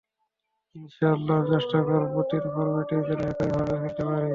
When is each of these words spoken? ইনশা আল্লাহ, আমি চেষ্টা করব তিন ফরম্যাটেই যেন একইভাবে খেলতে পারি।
ইনশা 0.75 1.05
আল্লাহ, 1.15 1.35
আমি 1.37 1.47
চেষ্টা 1.53 1.79
করব 1.87 2.13
তিন 2.29 2.43
ফরম্যাটেই 2.53 3.01
যেন 3.07 3.19
একইভাবে 3.31 3.75
খেলতে 3.81 4.03
পারি। 4.09 4.29